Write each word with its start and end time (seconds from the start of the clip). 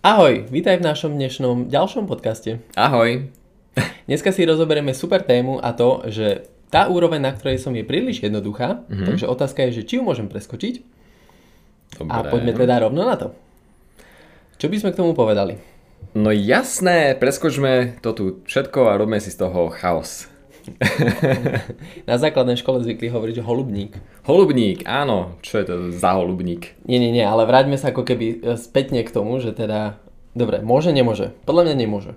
Ahoj, 0.00 0.48
vítaj 0.48 0.80
v 0.80 0.88
našom 0.88 1.12
dnešnom 1.12 1.68
ďalšom 1.68 2.08
podcaste. 2.08 2.64
Ahoj. 2.72 3.28
Dneska 4.08 4.32
si 4.32 4.48
rozoberieme 4.48 4.96
super 4.96 5.20
tému 5.20 5.60
a 5.60 5.76
to, 5.76 6.08
že 6.08 6.48
tá 6.72 6.88
úroveň, 6.88 7.20
na 7.20 7.36
ktorej 7.36 7.60
som 7.60 7.76
je 7.76 7.84
príliš 7.84 8.24
jednoduchá, 8.24 8.80
mm-hmm. 8.88 9.04
takže 9.04 9.28
otázka 9.28 9.68
je, 9.68 9.84
že 9.84 9.84
či 9.84 10.00
ju 10.00 10.02
môžem 10.08 10.24
preskočiť. 10.24 10.80
Dobre. 12.00 12.16
A 12.16 12.24
poďme 12.32 12.56
teda 12.56 12.80
rovno 12.80 13.04
na 13.04 13.12
to. 13.20 13.36
Čo 14.56 14.72
by 14.72 14.76
sme 14.80 14.92
k 14.96 15.04
tomu 15.04 15.12
povedali? 15.12 15.60
No 16.16 16.32
jasné, 16.32 17.12
preskočme 17.20 18.00
to 18.00 18.16
tu 18.16 18.24
všetko 18.48 18.88
a 18.88 18.96
robíme 18.96 19.20
si 19.20 19.28
z 19.28 19.36
toho 19.36 19.68
chaos. 19.68 20.32
Na 22.08 22.16
základnej 22.16 22.58
škole 22.58 22.82
zvykli 22.84 23.08
hovoriť 23.08 23.40
že 23.40 23.46
holubník. 23.46 23.92
Holubník, 24.24 24.84
áno. 24.84 25.38
Čo 25.40 25.60
je 25.60 25.64
to 25.66 25.74
za 25.94 26.16
holubník? 26.16 26.76
Nie, 26.84 27.00
nie, 27.00 27.12
nie, 27.12 27.24
ale 27.24 27.48
vráťme 27.48 27.80
sa 27.80 27.92
ako 27.94 28.02
keby 28.04 28.26
e, 28.26 28.36
spätne 28.60 29.00
k 29.02 29.10
tomu, 29.14 29.40
že 29.40 29.56
teda... 29.56 30.00
Dobre, 30.36 30.62
môže, 30.62 30.94
nemôže. 30.94 31.34
Podľa 31.42 31.70
mňa 31.70 31.74
nemôže. 31.74 32.12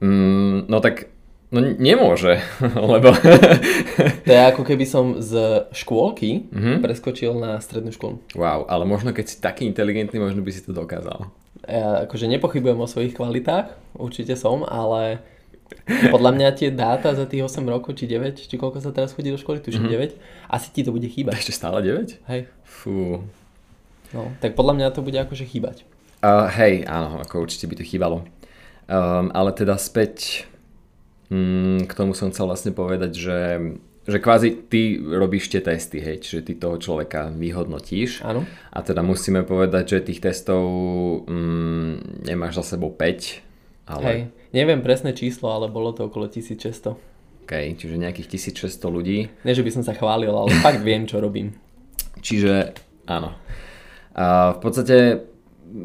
Mm, 0.00 0.68
no 0.68 0.80
tak, 0.80 1.08
no 1.52 1.60
nemôže, 1.60 2.40
lebo... 2.92 3.12
To 4.26 4.30
je 4.30 4.42
ako 4.46 4.62
keby 4.62 4.84
som 4.86 5.18
z 5.18 5.64
škôlky 5.74 6.48
mm-hmm. 6.48 6.76
preskočil 6.84 7.34
na 7.36 7.58
strednú 7.58 7.90
školu. 7.90 8.22
Wow, 8.36 8.68
ale 8.70 8.86
možno 8.86 9.10
keď 9.10 9.26
si 9.26 9.36
taký 9.42 9.66
inteligentný, 9.66 10.22
možno 10.22 10.40
by 10.44 10.50
si 10.54 10.62
to 10.62 10.70
dokázal. 10.70 11.28
Ja 11.66 12.06
akože 12.08 12.30
nepochybujem 12.30 12.78
o 12.80 12.88
svojich 12.88 13.12
kvalitách, 13.12 13.74
určite 13.98 14.38
som, 14.38 14.64
ale 14.64 15.20
podľa 16.10 16.30
mňa 16.36 16.48
tie 16.54 16.68
dáta 16.70 17.14
za 17.14 17.26
tých 17.26 17.46
8 17.46 17.66
rokov, 17.66 17.98
či 17.98 18.06
9, 18.06 18.46
či 18.46 18.54
koľko 18.54 18.82
sa 18.82 18.94
teraz 18.94 19.14
chodí 19.14 19.30
do 19.30 19.38
školy, 19.38 19.62
tuším 19.62 19.90
mm-hmm. 19.90 20.16
9, 20.48 20.52
asi 20.54 20.68
ti 20.70 20.82
to 20.86 20.94
bude 20.94 21.06
chýbať. 21.06 21.42
Ešte 21.42 21.54
stále 21.54 21.82
9? 21.82 22.22
Hej. 22.30 22.40
Fú. 22.62 23.22
No, 24.10 24.34
tak 24.42 24.58
podľa 24.58 24.74
mňa 24.78 24.86
to 24.90 25.00
bude 25.06 25.18
akože 25.18 25.46
chýbať. 25.46 25.86
Uh, 26.20 26.50
hej, 26.52 26.84
áno, 26.84 27.22
ako 27.22 27.46
určite 27.46 27.70
by 27.70 27.74
to 27.78 27.84
chýbalo. 27.86 28.26
Um, 28.90 29.30
ale 29.30 29.54
teda 29.54 29.78
späť 29.78 30.44
um, 31.30 31.80
k 31.86 31.92
tomu 31.94 32.12
som 32.12 32.34
chcel 32.34 32.50
vlastne 32.50 32.74
povedať, 32.74 33.14
že, 33.14 33.40
že 34.04 34.18
kvázi 34.18 34.66
ty 34.66 34.98
robíš 34.98 35.48
tie 35.48 35.62
testy, 35.62 36.02
hej, 36.02 36.26
čiže 36.26 36.50
ty 36.50 36.52
toho 36.58 36.76
človeka 36.76 37.30
vyhodnotíš. 37.30 38.26
Áno. 38.26 38.42
A 38.74 38.78
teda 38.82 39.00
musíme 39.00 39.46
povedať, 39.46 39.96
že 39.96 40.06
tých 40.10 40.20
testov 40.20 40.66
um, 41.30 42.02
nemáš 42.26 42.60
za 42.66 42.76
sebou 42.76 42.90
5, 42.90 43.86
ale... 43.86 44.06
Hej, 44.06 44.20
neviem 44.50 44.82
presné 44.82 45.14
číslo, 45.14 45.50
ale 45.50 45.70
bolo 45.70 45.94
to 45.94 46.06
okolo 46.06 46.30
1600. 46.30 46.94
OK, 47.46 47.52
čiže 47.74 47.98
nejakých 47.98 48.38
1600 48.54 48.86
ľudí. 48.86 49.26
Nie, 49.42 49.58
že 49.58 49.66
by 49.66 49.70
som 49.74 49.82
sa 49.82 49.96
chválil, 49.96 50.30
ale 50.30 50.54
fakt 50.64 50.82
viem, 50.86 51.06
čo 51.06 51.18
robím. 51.18 51.54
Čiže 52.22 52.74
áno. 53.10 53.34
A 54.14 54.54
v 54.54 54.58
podstate 54.62 55.26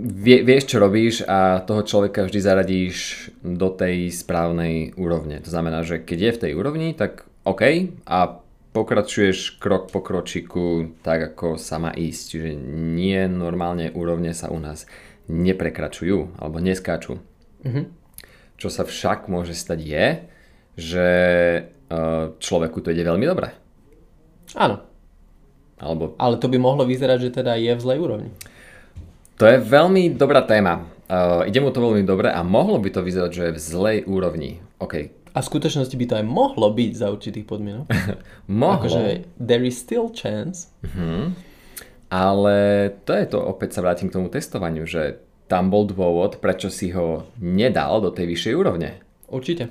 vie, 0.05 0.41
vieš, 0.41 0.75
čo 0.75 0.77
robíš 0.81 1.21
a 1.25 1.61
toho 1.61 1.86
človeka 1.86 2.25
vždy 2.25 2.39
zaradíš 2.41 3.30
do 3.41 3.69
tej 3.69 4.09
správnej 4.09 4.97
úrovne. 4.97 5.39
To 5.45 5.49
znamená, 5.49 5.86
že 5.86 6.02
keď 6.02 6.19
je 6.19 6.36
v 6.36 6.41
tej 6.41 6.52
úrovni, 6.58 6.93
tak 6.97 7.30
OK 7.45 7.93
a 8.09 8.41
pokračuješ 8.75 9.61
krok 9.61 9.93
po 9.93 10.03
kročiku 10.03 10.91
tak, 11.05 11.33
ako 11.33 11.55
sa 11.55 11.80
má 11.80 11.93
ísť. 11.93 12.21
Čiže 12.36 12.49
nie 12.97 13.21
normálne 13.30 13.93
úrovne 13.93 14.36
sa 14.36 14.52
u 14.52 14.59
nás 14.59 14.89
neprekračujú 15.30 16.38
alebo 16.41 16.58
neskáču. 16.59 17.21
Mm-hmm. 17.63 18.05
Čo 18.56 18.72
sa 18.72 18.88
však 18.88 19.28
môže 19.28 19.52
stať 19.52 19.80
je, 19.84 20.08
že 20.75 21.08
e, 21.59 21.61
človeku 22.39 22.80
to 22.80 22.92
ide 22.92 23.03
veľmi 23.03 23.25
dobre. 23.28 23.52
Áno. 24.56 24.84
Alebo... 25.75 26.16
Ale 26.16 26.39
to 26.39 26.48
by 26.48 26.56
mohlo 26.56 26.88
vyzerať, 26.88 27.30
že 27.30 27.36
teda 27.44 27.59
je 27.59 27.76
v 27.76 27.81
zlej 27.83 28.00
úrovni. 28.00 28.31
To 29.36 29.44
je 29.44 29.59
veľmi 29.59 30.16
dobrá 30.16 30.48
téma. 30.48 30.88
Uh, 31.05 31.45
ide 31.45 31.60
mu 31.61 31.70
to 31.70 31.83
veľmi 31.83 32.02
dobre 32.08 32.32
a 32.32 32.42
mohlo 32.42 32.80
by 32.82 32.89
to 32.89 33.04
vyzerať, 33.04 33.32
že 33.36 33.43
je 33.45 33.54
v 33.54 33.61
zlej 33.61 33.98
úrovni. 34.08 34.64
OK. 34.80 35.11
A 35.36 35.43
v 35.43 35.49
skutočnosti 35.52 35.92
by 35.92 36.05
to 36.08 36.17
aj 36.17 36.26
mohlo 36.26 36.72
byť 36.72 36.92
za 36.95 37.11
určitých 37.11 37.43
podmienok. 37.43 37.86
mohlo. 38.48 38.87
Akože 38.87 39.27
there 39.36 39.61
is 39.67 39.76
still 39.76 40.08
chance. 40.10 40.72
Uh-huh. 40.82 41.36
Ale 42.08 42.58
to 43.04 43.11
je 43.11 43.26
to, 43.27 43.37
opäť 43.43 43.76
sa 43.76 43.83
vrátim 43.83 44.08
k 44.08 44.16
tomu 44.16 44.32
testovaniu, 44.32 44.87
že 44.87 45.20
tam 45.45 45.70
bol 45.70 45.86
dôvod, 45.86 46.42
prečo 46.42 46.73
si 46.73 46.89
ho 46.89 47.30
nedal 47.38 48.02
do 48.02 48.10
tej 48.10 48.26
vyššej 48.33 48.54
úrovne. 48.58 49.02
Určite. 49.30 49.70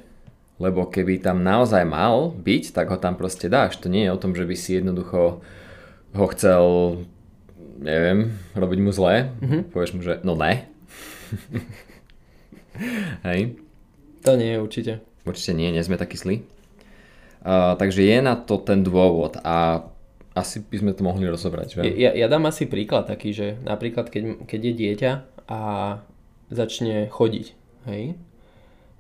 Lebo 0.63 0.87
keby 0.87 1.19
tam 1.19 1.43
naozaj 1.43 1.83
mal 1.83 2.31
byť, 2.31 2.71
tak 2.71 2.87
ho 2.95 2.99
tam 2.99 3.19
proste 3.19 3.51
dáš. 3.51 3.83
To 3.83 3.91
nie 3.91 4.07
je 4.07 4.15
o 4.15 4.21
tom, 4.21 4.39
že 4.39 4.47
by 4.47 4.55
si 4.55 4.79
jednoducho 4.79 5.43
ho 6.15 6.27
chcel, 6.31 6.63
neviem, 7.83 8.39
robiť 8.55 8.79
mu 8.79 8.95
zlé. 8.95 9.35
Mm-hmm. 9.43 9.61
Povieš 9.75 9.93
mu, 9.99 10.01
že 10.07 10.23
no 10.23 10.39
ne. 10.39 10.71
Hej. 13.27 13.59
To 14.23 14.39
nie 14.39 14.55
je 14.55 14.63
určite. 14.63 14.93
Určite 15.27 15.53
nie, 15.59 15.75
nie 15.75 15.83
sme 15.83 15.99
takí 15.99 16.15
zlí. 16.15 16.47
Uh, 17.45 17.75
takže 17.77 18.07
je 18.07 18.19
na 18.23 18.39
to 18.39 18.57
ten 18.63 18.87
dôvod 18.87 19.37
a 19.43 19.85
asi 20.35 20.63
by 20.65 20.77
sme 20.81 20.93
to 20.95 21.03
mohli 21.03 21.27
rozobrať. 21.29 21.79
Že? 21.79 21.81
Ja, 21.99 22.11
ja 22.15 22.27
dám 22.27 22.47
asi 22.49 22.67
príklad 22.67 23.07
taký, 23.07 23.35
že 23.35 23.61
napríklad 23.63 24.09
keď, 24.09 24.49
keď 24.49 24.61
je 24.65 24.73
dieťa 24.73 25.13
a 25.49 25.61
začne 26.51 27.09
chodiť, 27.09 27.47
hej, 27.89 28.17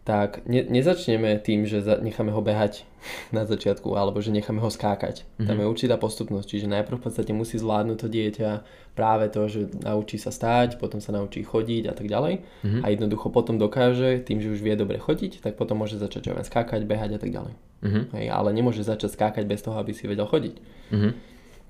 tak 0.04 0.44
ne, 0.44 0.60
nezačneme 0.68 1.40
tým, 1.40 1.64
že 1.64 1.80
za, 1.80 1.96
necháme 1.96 2.28
ho 2.28 2.44
behať 2.44 2.84
na 3.36 3.48
začiatku 3.48 3.96
alebo 3.96 4.20
že 4.20 4.36
necháme 4.36 4.60
ho 4.60 4.68
skákať. 4.68 5.24
Mm-hmm. 5.24 5.46
Tam 5.48 5.56
je 5.56 5.66
určitá 5.66 5.96
postupnosť, 5.96 6.46
čiže 6.46 6.68
najprv 6.68 7.00
v 7.00 7.04
podstate 7.08 7.32
musí 7.32 7.56
zvládnuť 7.56 7.96
to 7.96 8.08
dieťa 8.12 8.50
práve 8.92 9.32
to, 9.32 9.48
že 9.48 9.60
naučí 9.80 10.20
sa 10.20 10.28
stáť, 10.28 10.76
potom 10.76 11.00
sa 11.00 11.16
naučí 11.16 11.40
chodiť 11.40 11.88
a 11.88 11.94
tak 11.96 12.06
ďalej 12.06 12.44
mm-hmm. 12.44 12.82
a 12.84 12.86
jednoducho 12.92 13.32
potom 13.32 13.56
dokáže, 13.56 14.20
tým, 14.20 14.44
že 14.44 14.52
už 14.52 14.60
vie 14.60 14.76
dobre 14.76 15.00
chodiť, 15.00 15.40
tak 15.40 15.56
potom 15.56 15.80
môže 15.80 15.96
začať 15.96 16.30
čo 16.30 16.32
skákať, 16.36 16.84
behať 16.84 17.16
a 17.16 17.20
tak 17.20 17.32
ďalej. 17.32 17.56
Mm-hmm. 17.84 18.04
Hej, 18.16 18.26
ale 18.28 18.48
nemôže 18.52 18.84
začať 18.84 19.16
skákať 19.16 19.44
bez 19.48 19.64
toho, 19.64 19.80
aby 19.80 19.96
si 19.96 20.04
vedel 20.04 20.28
chodiť. 20.28 20.54
Mm-hmm. 20.92 21.12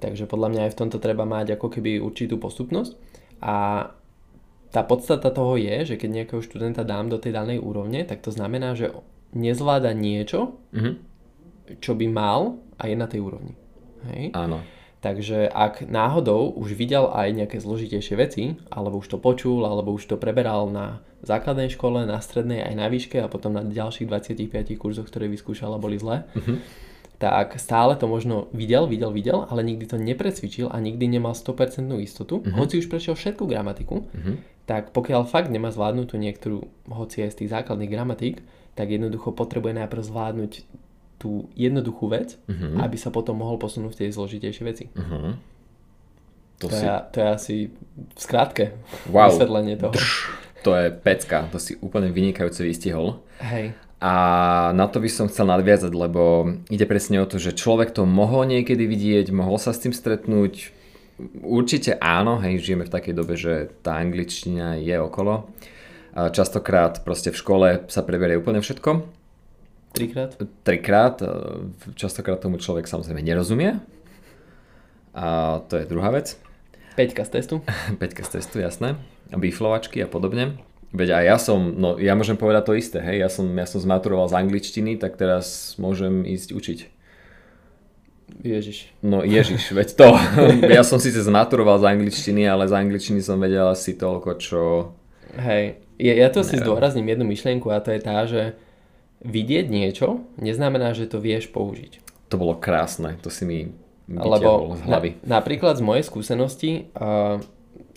Takže 0.03 0.27
podľa 0.27 0.49
mňa 0.51 0.61
aj 0.69 0.73
v 0.75 0.79
tomto 0.85 0.99
treba 0.99 1.23
mať 1.23 1.55
ako 1.55 1.71
keby 1.71 2.03
určitú 2.03 2.37
postupnosť 2.37 2.93
a 3.41 3.89
tá 4.75 4.83
podstata 4.83 5.31
toho 5.31 5.55
je, 5.55 5.95
že 5.95 5.95
keď 5.95 6.11
nejakého 6.11 6.43
študenta 6.43 6.83
dám 6.83 7.07
do 7.07 7.23
tej 7.23 7.31
danej 7.31 7.63
úrovne, 7.63 8.03
tak 8.03 8.27
to 8.27 8.35
znamená, 8.35 8.75
že 8.75 8.91
nezvláda 9.31 9.95
niečo, 9.95 10.59
mm-hmm. 10.75 10.95
čo 11.79 11.95
by 11.95 12.07
mal 12.11 12.59
a 12.75 12.91
je 12.91 12.99
na 12.99 13.07
tej 13.07 13.23
úrovni. 13.23 13.55
Hej? 14.11 14.35
Áno. 14.35 14.67
Takže 14.99 15.47
ak 15.47 15.87
náhodou 15.87 16.51
už 16.59 16.75
videl 16.75 17.07
aj 17.07 17.29
nejaké 17.37 17.63
zložitejšie 17.63 18.15
veci, 18.19 18.59
alebo 18.67 18.99
už 18.99 19.15
to 19.15 19.19
počul, 19.23 19.63
alebo 19.63 19.95
už 19.95 20.11
to 20.11 20.17
preberal 20.19 20.67
na 20.67 21.05
základnej 21.23 21.71
škole, 21.71 22.03
na 22.03 22.19
strednej 22.19 22.67
aj 22.67 22.75
na 22.75 22.91
výške 22.91 23.23
a 23.23 23.31
potom 23.31 23.55
na 23.55 23.63
ďalších 23.63 24.11
25 24.11 24.75
kurzoch, 24.75 25.07
ktoré 25.07 25.31
vyskúšal 25.31 25.71
a 25.77 25.79
boli 25.79 26.03
zlé, 26.03 26.27
mm-hmm 26.35 26.85
tak 27.19 27.57
stále 27.57 27.97
to 27.97 28.11
možno 28.11 28.51
videl, 28.53 28.91
videl, 28.91 29.09
videl, 29.15 29.47
ale 29.49 29.63
nikdy 29.63 29.87
to 29.87 29.97
neprecvičil 29.97 30.69
a 30.69 30.77
nikdy 30.83 31.07
nemal 31.09 31.33
100% 31.33 31.89
istotu, 32.03 32.43
uh-huh. 32.43 32.53
hoci 32.59 32.83
už 32.83 32.91
prešiel 32.91 33.15
všetku 33.15 33.47
gramatiku, 33.47 34.05
uh-huh. 34.05 34.37
Tak 34.65 34.97
pokiaľ 34.97 35.29
fakt 35.29 35.53
nemá 35.53 35.69
zvládnutú 35.69 36.17
niektorú, 36.17 36.69
hoci 36.89 37.25
aj 37.25 37.37
z 37.37 37.39
tých 37.45 37.53
základných 37.53 37.93
gramatík, 37.93 38.37
tak 38.75 38.91
jednoducho 38.91 39.37
potrebuje 39.37 39.77
najprv 39.77 40.03
zvládnuť 40.03 40.53
tú 41.21 41.49
jednoduchú 41.57 42.11
vec, 42.11 42.37
uh-huh. 42.49 42.85
aby 42.85 42.97
sa 43.01 43.09
potom 43.09 43.41
mohol 43.41 43.57
posunúť 43.57 43.97
v 43.97 44.01
tej 44.05 44.09
zložitejšie 44.13 44.65
veci. 44.67 44.85
Uh-huh. 44.93 45.37
To, 46.61 46.67
to, 46.69 46.77
si... 46.77 46.85
je, 46.85 46.91
to 47.13 47.17
je 47.21 47.29
asi 47.29 47.57
v 47.95 48.21
skratke 48.21 48.65
wow. 49.09 49.29
vysvetlenie 49.31 49.77
toho. 49.81 49.93
Drž, 49.93 50.13
to 50.65 50.71
je 50.77 50.87
pecka, 50.93 51.49
to 51.53 51.59
si 51.61 51.77
úplne 51.81 52.09
vynikajúce 52.09 52.65
vystihol. 52.65 53.21
Hej. 53.41 53.77
A 54.05 54.13
na 54.77 54.85
to 54.85 55.01
by 55.01 55.09
som 55.09 55.33
chcel 55.33 55.49
nadviazať, 55.49 55.93
lebo 55.97 56.45
ide 56.69 56.85
presne 56.85 57.25
o 57.25 57.29
to, 57.29 57.41
že 57.41 57.57
človek 57.57 57.93
to 57.93 58.05
mohol 58.05 58.45
niekedy 58.45 58.85
vidieť, 58.85 59.33
mohol 59.33 59.57
sa 59.57 59.73
s 59.73 59.81
tým 59.81 59.97
stretnúť. 59.97 60.77
Určite 61.43 61.95
áno, 62.03 62.43
hej, 62.43 62.59
žijeme 62.59 62.91
v 62.91 62.95
takej 62.95 63.15
dobe, 63.15 63.39
že 63.39 63.71
tá 63.87 64.03
angličtina 64.03 64.75
je 64.83 64.99
okolo. 64.99 65.47
Častokrát 66.15 67.03
proste 67.07 67.31
v 67.31 67.39
škole 67.39 67.69
sa 67.87 68.03
preberie 68.03 68.39
úplne 68.39 68.59
všetko. 68.59 69.03
Trikrát? 69.95 70.35
Trikrát. 70.67 71.23
Častokrát 71.95 72.43
tomu 72.43 72.59
človek 72.59 72.91
samozrejme 72.91 73.23
nerozumie. 73.23 73.79
A 75.15 75.59
to 75.71 75.79
je 75.79 75.87
druhá 75.87 76.11
vec. 76.11 76.35
Peťka 76.99 77.23
z 77.27 77.31
testu. 77.39 77.55
Peťka 78.03 78.27
z 78.27 78.39
testu, 78.39 78.59
jasné. 78.59 78.99
Biflovačky 79.31 80.03
a 80.03 80.11
podobne. 80.11 80.59
Veď 80.95 81.19
aj 81.19 81.25
ja 81.27 81.37
som, 81.43 81.59
no 81.75 81.99
ja 81.99 82.15
môžem 82.15 82.39
povedať 82.39 82.71
to 82.71 82.79
isté, 82.79 82.99
hej, 83.03 83.27
ja 83.27 83.27
som, 83.27 83.51
ja 83.51 83.67
som 83.67 83.83
zmaturoval 83.83 84.31
z 84.31 84.39
angličtiny, 84.39 84.95
tak 84.95 85.19
teraz 85.19 85.75
môžem 85.75 86.23
ísť 86.23 86.55
učiť. 86.55 86.79
Ježiš. 88.45 88.93
No 89.01 89.25
Ježiš, 89.25 89.73
veď 89.73 89.89
to. 89.97 90.09
ja 90.77 90.85
som 90.85 91.01
síce 91.01 91.25
zmaturoval 91.25 91.81
z 91.81 91.97
angličtiny, 91.97 92.45
ale 92.45 92.69
z 92.69 92.77
angličtiny 92.77 93.25
som 93.25 93.41
vedel 93.41 93.65
asi 93.73 93.97
toľko, 93.97 94.31
čo... 94.37 94.61
Hej, 95.41 95.81
ja, 95.99 96.13
ja 96.15 96.29
to 96.31 96.45
si 96.45 96.61
zdôrazním 96.61 97.09
jednu 97.11 97.25
myšlienku 97.27 97.73
a 97.73 97.83
to 97.83 97.91
je 97.91 98.01
tá, 98.05 98.23
že 98.29 98.55
vidieť 99.25 99.67
niečo 99.73 100.23
neznamená, 100.37 100.93
že 100.93 101.09
to 101.09 101.19
vieš 101.19 101.49
použiť. 101.51 102.05
To 102.29 102.37
bolo 102.37 102.55
krásne, 102.61 103.17
to 103.25 103.33
si 103.33 103.49
mi 103.49 103.59
Lebo 104.05 104.77
z 104.77 104.85
hlavy. 104.85 105.11
Na, 105.25 105.41
napríklad 105.41 105.81
z 105.81 105.83
mojej 105.83 106.05
skúsenosti 106.05 106.93
uh, 106.93 107.41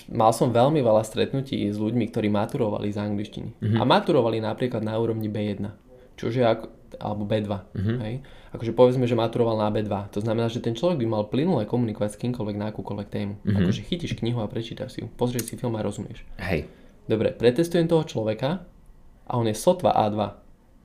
mal 0.07 0.31
som 0.31 0.55
veľmi 0.55 0.79
veľa 0.79 1.03
stretnutí 1.03 1.67
s 1.67 1.75
ľuďmi, 1.75 2.07
ktorí 2.07 2.31
maturovali 2.31 2.87
z 2.87 2.97
angličtiny. 3.03 3.49
Mm-hmm. 3.59 3.79
A 3.79 3.83
maturovali 3.83 4.39
napríklad 4.39 4.87
na 4.87 4.95
úrovni 4.95 5.27
B1. 5.27 5.67
Čože 6.15 6.41
ako, 6.47 6.65
alebo 6.95 7.27
B2. 7.27 7.47
Mm-hmm. 7.47 7.97
Hej? 8.07 8.15
Akože 8.55 8.71
povedzme, 8.71 9.03
že 9.03 9.19
maturoval 9.19 9.59
na 9.59 9.67
B2. 9.67 9.91
To 10.15 10.19
znamená, 10.23 10.47
že 10.47 10.63
ten 10.63 10.71
človek 10.71 11.03
by 11.03 11.07
mal 11.07 11.23
plynule 11.27 11.67
komunikovať 11.67 12.15
s 12.15 12.21
kýmkoľvek 12.23 12.55
na 12.55 12.71
akúkoľvek 12.71 13.07
tému. 13.11 13.33
Mm-hmm. 13.43 13.57
Akože 13.59 13.81
chytíš 13.83 14.15
knihu 14.15 14.39
a 14.39 14.47
prečítaš 14.47 14.95
si 14.95 14.99
ju. 15.03 15.07
Pozrieš 15.11 15.51
si 15.51 15.55
film 15.59 15.75
a 15.75 15.83
rozumieš. 15.83 16.23
Hej. 16.39 16.71
Dobre, 17.07 17.35
pretestujem 17.35 17.87
toho 17.87 18.07
človeka 18.07 18.63
a 19.27 19.31
on 19.35 19.47
je 19.47 19.55
sotva 19.55 19.91
A2. 20.07 20.19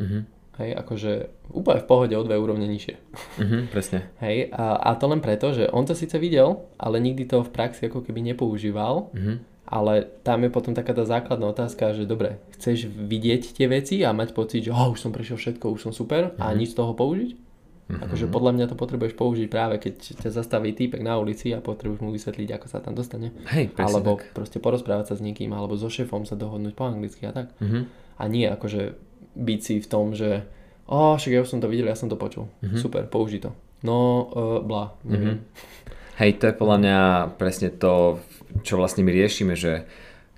Mm-hmm. 0.03 0.23
Hej, 0.53 0.71
akože 0.85 1.13
úplne 1.57 1.81
v 1.81 1.89
pohode 1.89 2.13
o 2.13 2.23
dve 2.29 2.37
úrovne 2.37 2.69
nižšie. 2.69 2.95
Mm-hmm, 3.41 3.63
presne. 3.73 4.13
Hej, 4.25 4.53
a, 4.53 4.77
a 4.77 4.91
to 5.01 5.09
len 5.09 5.25
preto, 5.25 5.57
že 5.57 5.65
on 5.73 5.89
to 5.89 5.97
síce 5.97 6.13
videl, 6.21 6.69
ale 6.77 7.01
nikdy 7.01 7.25
to 7.25 7.41
v 7.41 7.51
praxi 7.51 7.89
ako 7.89 8.05
keby 8.05 8.21
nepoužíval. 8.33 9.11
Mm-hmm. 9.17 9.37
Ale 9.73 10.05
tam 10.21 10.45
je 10.45 10.53
potom 10.53 10.77
taká 10.77 10.93
tá 10.93 11.09
základná 11.09 11.49
otázka, 11.49 11.97
že 11.97 12.05
dobre, 12.05 12.37
chceš 12.61 12.93
vidieť 12.93 13.57
tie 13.57 13.73
veci 13.73 14.05
a 14.05 14.13
mať 14.13 14.37
pocit, 14.37 14.69
že 14.69 14.73
oh, 14.77 14.93
už 14.93 15.01
som 15.01 15.17
prešiel 15.17 15.41
všetko, 15.41 15.73
už 15.73 15.89
som 15.89 15.93
super 15.97 16.29
mm-hmm. 16.29 16.45
a 16.45 16.53
nič 16.53 16.77
z 16.77 16.85
toho 16.85 16.93
použiť? 16.93 17.33
Mm-hmm. 17.33 18.05
Akože 18.05 18.27
podľa 18.29 18.53
mňa 18.53 18.67
to 18.69 18.77
potrebuješ 18.77 19.17
použiť 19.17 19.49
práve 19.49 19.81
keď 19.81 20.21
ťa 20.21 20.29
zastaví 20.29 20.77
týpek 20.77 21.01
na 21.01 21.17
ulici 21.17 21.57
a 21.57 21.65
potrebuješ 21.65 22.05
mu 22.05 22.13
vysvetliť, 22.13 22.49
ako 22.53 22.67
sa 22.69 22.85
tam 22.85 22.93
dostane. 22.93 23.33
Hej, 23.49 23.73
alebo 23.81 24.21
tak. 24.21 24.37
proste 24.37 24.61
porozprávať 24.61 25.13
sa 25.13 25.15
s 25.17 25.25
niekým, 25.25 25.49
alebo 25.57 25.73
so 25.81 25.89
šéfom 25.89 26.29
sa 26.29 26.37
dohodnúť 26.37 26.77
po 26.77 26.85
anglicky 26.85 27.25
a 27.25 27.33
tak. 27.33 27.57
Mm-hmm. 27.57 27.83
A 28.21 28.23
nie 28.29 28.45
akože 28.45 28.93
byť 29.41 29.61
si 29.65 29.75
v 29.81 29.89
tom, 29.89 30.13
že 30.13 30.45
o, 30.85 31.17
však 31.17 31.33
ja 31.33 31.41
už 31.41 31.49
som 31.49 31.65
to 31.65 31.73
videl, 31.73 31.89
ja 31.89 31.97
som 31.97 32.13
to 32.13 32.21
počul. 32.21 32.53
Mm-hmm. 32.61 32.77
Super, 32.77 33.09
použij 33.09 33.49
to. 33.49 33.57
No, 33.89 34.29
uh, 34.37 34.61
bla, 34.61 34.93
neviem. 35.09 35.41
Mm-hmm. 35.41 36.01
Hej, 36.23 36.39
to 36.39 36.47
je 36.47 36.55
podľa 36.55 36.79
mňa 36.79 36.99
presne 37.35 37.75
to, 37.75 38.23
čo 38.63 38.79
vlastne 38.79 39.03
my 39.03 39.11
riešime, 39.11 39.59
že 39.59 39.91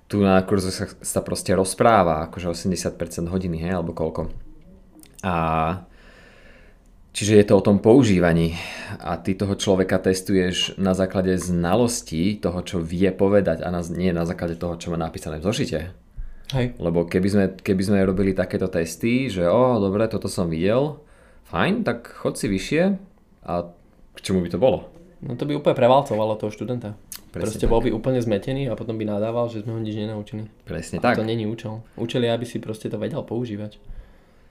tu 0.09 0.17
na 0.17 0.41
kurze 0.41 0.73
sa, 0.73 0.89
sa 0.89 1.21
proste 1.21 1.53
rozpráva, 1.53 2.25
akože 2.25 2.49
80% 2.73 3.29
hodiny, 3.29 3.61
hej, 3.61 3.77
alebo 3.77 3.93
koľko. 3.93 4.33
A 5.21 5.35
čiže 7.13 7.37
je 7.37 7.45
to 7.45 7.61
o 7.61 7.65
tom 7.65 7.77
používaní 7.77 8.57
a 8.97 9.21
ty 9.21 9.37
toho 9.37 9.53
človeka 9.53 10.01
testuješ 10.01 10.73
na 10.81 10.97
základe 10.97 11.37
znalostí 11.37 12.41
toho, 12.41 12.65
čo 12.65 12.81
vie 12.81 13.13
povedať 13.13 13.61
a 13.61 13.69
na, 13.69 13.85
nie 13.85 14.09
na 14.09 14.25
základe 14.25 14.57
toho, 14.57 14.81
čo 14.81 14.89
má 14.89 14.97
napísané 14.97 15.37
v 15.37 15.45
zošite. 15.45 15.93
Hej. 16.57 16.73
Lebo 16.81 17.05
keby 17.05 17.27
sme, 17.29 17.45
keby 17.61 17.81
sme 17.85 18.09
robili 18.09 18.33
takéto 18.33 18.73
testy, 18.73 19.29
že 19.29 19.45
o, 19.45 19.77
dobre, 19.77 20.09
toto 20.09 20.33
som 20.33 20.49
videl, 20.49 20.97
fajn, 21.53 21.85
tak 21.85 22.09
chod 22.09 22.41
si 22.41 22.49
vyššie 22.49 22.83
a 23.45 23.69
k 24.17 24.19
čomu 24.25 24.41
by 24.41 24.49
to 24.49 24.57
bolo? 24.57 24.95
No 25.25 25.33
to 25.33 25.43
by 25.43 25.53
úplne 25.53 25.73
prevalcovalo 25.73 26.37
toho 26.37 26.49
študenta. 26.49 26.93
Presne 27.27 27.51
Proste 27.51 27.65
tak. 27.65 27.71
bol 27.73 27.81
by 27.81 27.89
úplne 27.89 28.21
zmetený 28.21 28.69
a 28.69 28.77
potom 28.77 28.95
by 28.95 29.03
nadával, 29.03 29.49
že 29.49 29.59
sme 29.59 29.73
ho 29.73 29.81
nič 29.81 29.97
nenaučili. 29.97 30.45
Presne 30.63 30.97
A 30.97 31.03
tak. 31.03 31.17
to 31.17 31.25
není 31.25 31.43
účel. 31.43 31.81
Účel 31.95 32.23
je, 32.23 32.31
aby 32.31 32.45
si 32.45 32.57
proste 32.57 32.87
to 32.87 32.95
vedel 32.95 33.19
používať. 33.21 33.81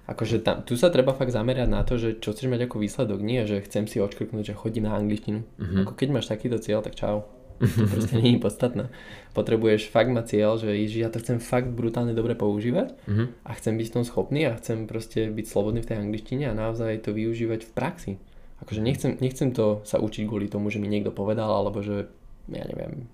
Akože 0.04 0.36
tam, 0.38 0.60
tu 0.60 0.76
sa 0.76 0.92
treba 0.92 1.16
fakt 1.16 1.32
zamerať 1.32 1.64
na 1.64 1.80
to, 1.80 1.96
že 1.96 2.20
čo 2.20 2.36
chceš 2.36 2.52
mať 2.52 2.68
ako 2.68 2.76
výsledok. 2.76 3.24
Nie, 3.24 3.48
že 3.48 3.64
chcem 3.64 3.88
si 3.88 3.96
odškrknúť, 3.96 4.52
že 4.52 4.54
chodím 4.54 4.84
na 4.84 4.92
angličtinu. 4.92 5.48
Mhm. 5.56 5.88
Ako 5.88 5.92
keď 5.96 6.08
máš 6.12 6.28
takýto 6.28 6.60
cieľ, 6.60 6.82
tak 6.82 6.92
čau. 6.92 7.24
To 7.54 7.86
proste 7.86 8.18
nie 8.18 8.34
je 8.34 8.42
podstatné. 8.42 8.90
Potrebuješ 9.32 9.88
fakt 9.88 10.10
mať 10.10 10.36
cieľ, 10.36 10.58
že 10.58 10.74
ja 10.74 11.08
to 11.08 11.22
chcem 11.22 11.38
fakt 11.38 11.70
brutálne 11.70 12.10
dobre 12.12 12.34
používať 12.34 12.98
Mhm. 13.06 13.24
a 13.46 13.50
chcem 13.54 13.78
byť 13.78 13.86
v 13.88 13.94
tom 13.94 14.04
schopný 14.04 14.44
a 14.44 14.58
chcem 14.58 14.84
proste 14.84 15.30
byť 15.30 15.46
slobodný 15.46 15.80
v 15.80 15.88
tej 15.88 15.96
angličtine 16.02 16.50
a 16.50 16.52
naozaj 16.52 17.00
to 17.00 17.14
využívať 17.14 17.64
v 17.64 17.70
praxi. 17.72 18.12
Akože 18.64 18.80
nechcem, 18.80 19.20
nechcem 19.20 19.52
to 19.52 19.84
sa 19.84 20.00
učiť 20.00 20.24
kvôli 20.24 20.48
tomu, 20.48 20.68
že 20.68 20.80
mi 20.80 20.88
niekto 20.88 21.12
povedal, 21.12 21.46
alebo 21.46 21.84
že, 21.84 22.08
ja 22.48 22.64
neviem, 22.64 23.04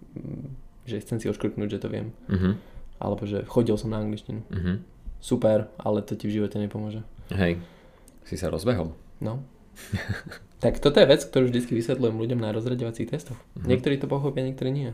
že 0.86 1.02
chcem 1.02 1.18
si 1.18 1.26
odškrknúť, 1.26 1.68
že 1.68 1.82
to 1.82 1.88
viem. 1.90 2.14
Mhm. 2.30 2.56
Alebo 2.96 3.24
že 3.24 3.42
chodil 3.44 3.74
som 3.74 3.90
na 3.90 3.98
angličtinu. 3.98 4.46
Mhm. 4.48 4.72
Super, 5.18 5.68
ale 5.76 6.00
to 6.00 6.14
ti 6.14 6.24
v 6.26 6.40
živote 6.40 6.56
nepomôže. 6.56 7.04
Hej, 7.28 7.60
si 8.24 8.36
sa 8.36 8.48
rozbehol. 8.48 8.94
No. 9.18 9.44
tak 10.58 10.76
toto 10.78 11.00
je 11.00 11.08
vec, 11.08 11.20
ktorú 11.20 11.48
vždy 11.48 11.60
vysvetľujem 11.66 12.16
ľuďom 12.16 12.40
na 12.40 12.52
rozraďovacích 12.52 13.08
testoch. 13.08 13.38
Mhm. 13.56 13.66
Niektorí 13.66 13.94
to 13.98 14.06
pochopia, 14.06 14.44
niektorí 14.44 14.70
nie. 14.70 14.90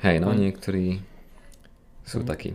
Hej, 0.00 0.20
no 0.20 0.32
Fajn. 0.32 0.38
niektorí 0.40 0.86
sú 2.02 2.20
Mhm. 2.20 2.26
takí. 2.26 2.50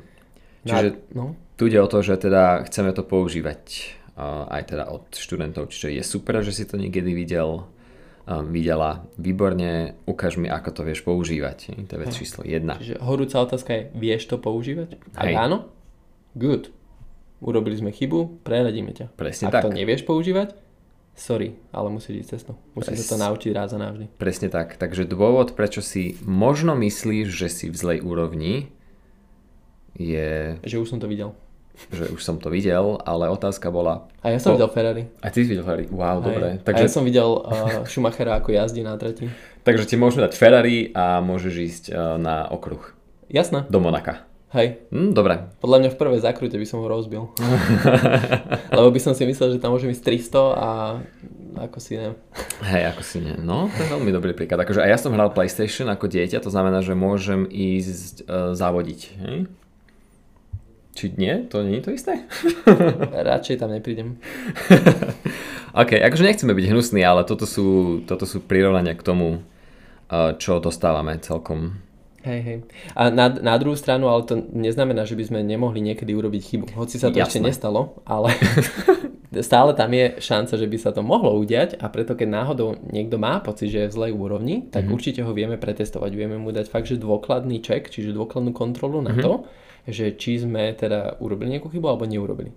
No 0.65 0.69
Čiže 0.73 0.87
no, 1.13 1.25
tu 1.55 1.69
ide 1.69 1.77
o 1.77 1.85
to, 1.85 2.01
že 2.01 2.17
teda 2.17 2.65
chceme 2.65 2.89
to 2.89 3.05
používať 3.05 3.93
aj 4.23 4.63
teda 4.71 4.87
od 4.87 5.11
študentov, 5.11 5.71
čiže 5.71 5.91
je 5.99 6.03
super, 6.03 6.39
že 6.39 6.55
si 6.55 6.63
to 6.63 6.79
niekedy 6.79 7.11
videl, 7.11 7.67
um, 8.23 8.47
videla, 8.47 9.03
výborne, 9.19 9.99
ukáž 10.07 10.39
mi, 10.39 10.47
ako 10.47 10.71
to 10.71 10.81
vieš 10.87 11.03
používať. 11.03 11.75
To 11.87 11.91
je 11.95 11.99
vec 11.99 12.11
číslo 12.15 12.47
jedna. 12.47 12.79
čiže 12.79 13.03
horúca 13.03 13.43
otázka 13.43 13.71
je, 13.75 13.81
vieš 13.91 14.31
to 14.31 14.39
používať? 14.39 14.95
Ak 15.19 15.27
Hej. 15.27 15.35
áno, 15.35 15.67
good. 16.31 16.71
Urobili 17.43 17.75
sme 17.75 17.91
chybu, 17.91 18.41
preradíme 18.47 18.95
ťa. 18.95 19.11
Presne 19.19 19.51
Ak 19.51 19.59
tak. 19.59 19.63
to 19.67 19.75
nevieš 19.75 20.07
používať, 20.07 20.55
sorry, 21.19 21.59
ale 21.75 21.91
musíš 21.91 22.23
ísť 22.23 22.29
cestou. 22.39 22.55
Musíš 22.71 23.03
sa 23.03 23.15
to 23.15 23.15
Pres- 23.19 23.25
naučiť 23.27 23.51
raz 23.51 23.69
a 23.75 23.79
navždy. 23.83 24.05
Presne 24.15 24.47
tak. 24.47 24.79
Takže 24.79 25.03
dôvod, 25.03 25.51
prečo 25.53 25.83
si 25.83 26.15
možno 26.23 26.73
myslíš, 26.79 27.27
že 27.27 27.47
si 27.51 27.65
v 27.67 27.75
zlej 27.75 27.99
úrovni, 27.99 28.71
je, 29.95 30.59
Že 30.63 30.79
už 30.83 30.87
som 30.95 30.99
to 30.99 31.07
videl. 31.07 31.35
Že 31.89 32.09
už 32.09 32.19
som 32.19 32.37
to 32.37 32.47
videl, 32.47 32.97
ale 33.01 33.27
otázka 33.27 33.67
bola... 33.67 34.07
A 34.21 34.31
ja 34.31 34.39
som 34.39 34.51
Po- 34.51 34.57
videl 34.57 34.69
Ferrari. 34.69 35.03
A 35.19 35.27
ty 35.29 35.43
si 35.43 35.51
videl 35.51 35.63
Ferrari? 35.63 35.85
Wow, 35.87 36.19
dobre. 36.19 36.45
Hej. 36.45 36.57
A 36.57 36.59
ja 36.59 36.65
Takže, 36.65 36.85
som 36.87 37.03
videl 37.03 37.27
uh, 37.27 37.83
Schumachera 37.83 38.39
ako 38.39 38.51
jazdí 38.51 38.81
na 38.81 38.95
trati. 38.95 39.27
takže 39.61 39.85
ti 39.85 39.95
môžeme 39.95 40.23
dať 40.23 40.33
Ferrari 40.33 40.89
a 40.91 41.19
môžeš 41.19 41.53
ísť 41.53 41.83
uh, 41.89 42.15
na 42.15 42.47
okruh 42.47 42.81
Jasné, 43.25 43.65
do 43.67 43.81
Monaka. 43.81 44.23
hej. 44.53 44.85
Hm, 44.93 45.11
dobre. 45.11 45.49
Podľa 45.59 45.77
mňa 45.81 45.89
v 45.91 45.97
prvej 45.97 46.19
zákrute 46.21 46.55
by 46.55 46.67
som 46.69 46.79
ho 46.79 46.87
rozbil. 46.87 47.27
Lebo 48.77 48.89
by 48.89 48.99
som 49.01 49.13
si 49.13 49.25
myslel, 49.25 49.55
že 49.55 49.59
tam 49.59 49.73
môžem 49.73 49.91
ísť 49.91 50.03
300 50.31 50.37
a 50.55 50.69
ako 51.55 51.77
si 51.79 51.95
neviem. 51.95 52.15
Hej, 52.61 52.83
ako 52.91 53.01
si 53.01 53.17
nie. 53.19 53.35
No, 53.39 53.71
to 53.71 53.79
je 53.79 53.87
veľmi 53.87 54.11
dobrý 54.11 54.35
príklad. 54.35 54.59
Akože 54.59 54.83
aj 54.83 54.91
ja 54.91 54.99
som 54.99 55.15
hral 55.15 55.31
PlayStation 55.31 55.87
ako 55.87 56.05
dieťa, 56.05 56.39
to 56.39 56.51
znamená, 56.51 56.83
že 56.83 56.91
môžem 56.93 57.47
ísť 57.47 58.23
uh, 58.23 58.51
závodiť. 58.51 58.99
Hej? 59.23 59.37
Či 60.95 61.11
nie? 61.19 61.43
To 61.51 61.59
nie 61.59 61.83
je 61.83 61.83
to 61.83 61.91
isté? 61.91 62.23
Radšej 63.27 63.59
tam 63.59 63.75
neprídem. 63.75 64.15
OK, 65.81 65.91
akože 65.99 66.23
nechceme 66.23 66.55
byť 66.55 66.65
hnusní, 66.71 67.03
ale 67.03 67.27
toto 67.27 67.43
sú, 67.43 67.99
toto 68.07 68.23
sú 68.23 68.39
prirovnania 68.39 68.95
k 68.95 69.03
tomu, 69.03 69.43
uh, 69.43 70.39
čo 70.39 70.63
dostávame 70.63 71.19
celkom. 71.19 71.83
Hej, 72.23 72.39
hej. 72.41 72.57
A 72.95 73.11
na, 73.11 73.27
na 73.27 73.59
druhú 73.59 73.75
stranu, 73.75 74.07
ale 74.07 74.23
to 74.23 74.39
neznamená, 74.55 75.03
že 75.03 75.19
by 75.19 75.23
sme 75.29 75.39
nemohli 75.43 75.83
niekedy 75.83 76.15
urobiť 76.15 76.41
chybu. 76.41 76.65
Hoci 76.79 76.95
sa 76.97 77.11
to 77.11 77.19
ešte 77.19 77.43
Jasné. 77.43 77.51
nestalo, 77.51 78.01
ale 78.07 78.31
stále 79.45 79.75
tam 79.75 79.91
je 79.91 80.17
šanca, 80.23 80.57
že 80.57 80.65
by 80.65 80.77
sa 80.79 80.89
to 80.95 81.03
mohlo 81.03 81.35
udiať 81.37 81.75
a 81.77 81.91
preto 81.91 82.15
keď 82.15 82.27
náhodou 82.31 82.79
niekto 82.87 83.19
má 83.19 83.43
pocit, 83.43 83.69
že 83.69 83.85
je 83.85 83.91
v 83.91 83.97
zlej 83.99 84.11
úrovni, 84.15 84.65
tak 84.71 84.87
mm-hmm. 84.87 84.95
určite 84.95 85.21
ho 85.27 85.31
vieme 85.35 85.59
pretestovať. 85.59 86.11
Vieme 86.15 86.39
mu 86.39 86.55
dať 86.55 86.71
fakt, 86.71 86.87
že 86.87 86.97
dôkladný 86.97 87.61
check, 87.61 87.91
čiže 87.91 88.15
dôkladnú 88.15 88.55
kontrolu 88.55 89.03
na 89.03 89.13
mm-hmm. 89.13 89.21
to, 89.21 89.45
že 89.85 90.13
či 90.13 90.37
sme 90.37 90.71
teda 90.71 91.17
urobili 91.17 91.51
nejakú 91.51 91.67
chybu 91.67 91.85
alebo 91.85 92.03
neurobili. 92.03 92.51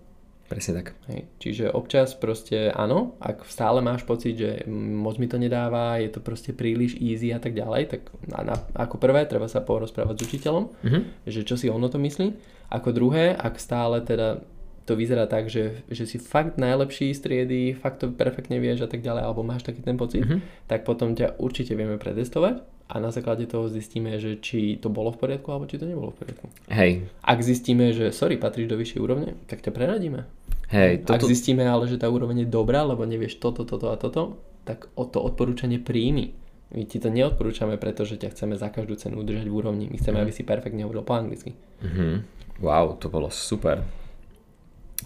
Presne 0.46 0.80
tak. 0.80 0.96
Hej. 1.06 1.28
Čiže 1.36 1.64
občas 1.68 2.16
proste 2.16 2.72
áno, 2.72 3.20
ak 3.20 3.44
stále 3.44 3.78
máš 3.78 4.00
pocit, 4.02 4.32
že 4.34 4.64
moc 4.66 5.20
mi 5.20 5.28
to 5.28 5.36
nedáva, 5.36 6.00
je 6.00 6.08
to 6.08 6.18
proste 6.18 6.56
príliš 6.56 6.96
easy 6.96 7.28
a 7.28 7.36
tak 7.36 7.52
ďalej, 7.52 7.82
tak 7.86 8.00
na, 8.24 8.40
na, 8.42 8.54
ako 8.74 8.96
prvé 8.96 9.28
treba 9.28 9.44
sa 9.44 9.60
porozprávať 9.60 10.16
s 10.16 10.24
učiteľom, 10.24 10.64
Mhm. 10.80 11.00
že 11.26 11.44
čo 11.44 11.52
si 11.54 11.68
on 11.68 11.78
o 11.78 11.86
to 11.86 11.98
myslí. 11.98 12.32
Ako 12.70 12.90
druhé, 12.90 13.36
ak 13.36 13.56
stále 13.58 14.00
teda 14.00 14.40
to 14.82 14.96
vyzerá 14.96 15.28
tak, 15.28 15.52
že, 15.52 15.84
že 15.84 16.08
si 16.08 16.16
fakt 16.16 16.56
najlepší 16.56 17.12
z 17.12 17.20
triedy, 17.20 17.76
fakt 17.76 18.00
to 18.00 18.08
perfektne 18.08 18.56
vieš 18.56 18.80
a 18.80 18.88
tak 18.88 19.04
ďalej, 19.04 19.20
alebo 19.20 19.44
máš 19.44 19.60
taký 19.62 19.84
ten 19.84 20.00
pocit, 20.00 20.24
Mhm. 20.24 20.40
tak 20.64 20.88
potom 20.88 21.12
ťa 21.12 21.36
určite 21.36 21.76
vieme 21.76 22.00
pretestovať 22.00 22.64
a 22.88 22.94
na 23.00 23.12
základe 23.12 23.44
toho 23.44 23.68
zistíme, 23.68 24.16
že 24.16 24.40
či 24.40 24.80
to 24.80 24.88
bolo 24.88 25.12
v 25.12 25.20
poriadku 25.20 25.52
alebo 25.52 25.68
či 25.68 25.76
to 25.76 25.84
nebolo 25.84 26.08
v 26.16 26.24
poriadku. 26.24 26.46
Hej, 26.72 27.04
Ak 27.20 27.38
zistíme, 27.44 27.92
že 27.92 28.08
sorry, 28.10 28.40
patríš 28.40 28.66
do 28.66 28.80
vyššej 28.80 29.00
úrovne, 29.00 29.36
tak 29.44 29.60
ťa 29.60 29.70
preradíme. 29.76 30.24
hej, 30.72 31.04
Ak 31.04 31.20
toto, 31.20 31.28
zistíme 31.28 31.68
ale, 31.68 31.84
že 31.84 32.00
tá 32.00 32.08
úroveň 32.08 32.44
je 32.44 32.48
dobrá, 32.48 32.82
lebo 32.88 33.04
nevieš 33.04 33.36
toto, 33.36 33.68
toto 33.68 33.92
a 33.92 33.96
toto, 34.00 34.40
tak 34.64 34.88
o 34.96 35.04
to 35.04 35.20
odporúčanie 35.20 35.76
príjmi. 35.76 36.32
My 36.68 36.84
ti 36.84 37.00
to 37.00 37.08
neodporúčame, 37.08 37.80
pretože 37.80 38.20
ťa 38.20 38.32
chceme 38.36 38.52
za 38.56 38.68
každú 38.68 38.96
cenu 39.00 39.20
udržať 39.24 39.48
v 39.48 39.56
úrovni. 39.56 39.84
My 39.88 39.96
chceme, 39.96 40.20
aby 40.20 40.32
si 40.32 40.44
perfektne 40.44 40.84
hovoril 40.84 41.00
po 41.04 41.16
anglicky. 41.16 41.56
Mhm. 41.80 42.24
Wow, 42.60 42.96
to 43.00 43.08
bolo 43.08 43.28
super. 43.32 43.84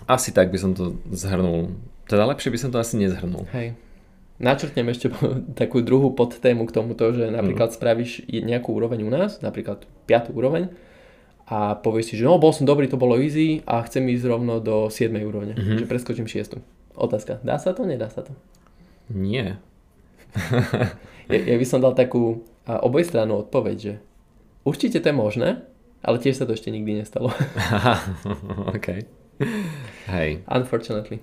Asi 0.08 0.32
tak 0.34 0.48
by 0.50 0.58
som 0.58 0.72
to 0.74 0.96
zhrnul. 1.12 1.70
Teda 2.08 2.24
lepšie 2.26 2.50
by 2.50 2.58
som 2.58 2.70
to 2.74 2.80
asi 2.80 2.96
nezhrnul. 2.98 3.44
Hej. 3.54 3.76
Načrtnem 4.38 4.86
ešte 4.86 5.10
takú 5.54 5.80
druhú 5.80 6.10
podtému 6.10 6.64
k 6.64 6.72
tomuto, 6.72 7.10
že 7.10 7.28
napríklad 7.28 7.68
Mhm. 7.68 7.76
spravíš 7.76 8.10
nejakú 8.26 8.72
úroveň 8.72 9.02
u 9.02 9.10
nás, 9.10 9.38
napríklad 9.38 9.84
5. 10.04 10.30
úroveň 10.30 10.72
a 11.44 11.74
povieš 11.74 12.04
si, 12.06 12.14
že 12.16 12.24
no 12.24 12.36
bol 12.36 12.50
som 12.50 12.62
dobrý, 12.62 12.86
to 12.86 12.96
bolo 12.96 13.16
easy 13.16 13.60
a 13.64 13.82
chcem 13.82 14.06
ísť 14.08 14.24
rovno 14.26 14.56
do 14.58 14.88
7. 14.88 15.20
úrovne, 15.20 15.52
Mhm. 15.52 15.78
že 15.78 15.84
preskočím 15.84 16.24
6. 16.24 16.56
Otázka, 16.92 17.40
dá 17.40 17.56
sa 17.56 17.72
to, 17.72 17.82
nedá 17.82 18.06
sa 18.06 18.22
to? 18.22 18.32
Nie. 19.08 19.58
Ja, 21.24 21.38
ja 21.38 21.56
by 21.56 21.64
som 21.64 21.78
dal 21.78 21.92
takú 21.92 22.42
obojstrannú 22.66 23.40
odpoveď, 23.40 23.76
že 23.78 23.92
určite 24.62 24.98
to 24.98 25.06
je 25.06 25.16
možné, 25.16 25.48
ale 26.00 26.18
tiež 26.18 26.34
sa 26.34 26.44
to 26.44 26.52
ešte 26.52 26.66
nikdy 26.68 26.98
nestalo. 26.98 27.30
OK. 28.74 29.06
Hej. 30.08 30.42
Unfortunately. 30.44 31.22